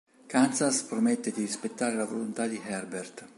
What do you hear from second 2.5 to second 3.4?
Herbert.